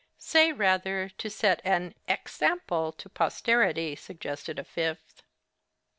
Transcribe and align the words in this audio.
'Say, 0.17 0.51
rather, 0.51 1.09
to 1.09 1.29
set 1.29 1.61
an 1.63 1.93
X 2.07 2.41
ample 2.41 2.91
to 2.91 3.07
posterity,' 3.07 3.95
suggested 3.95 4.57
a 4.57 4.63
fifth. 4.63 5.21